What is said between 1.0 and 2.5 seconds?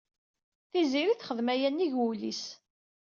texdem aya nnig wul-is.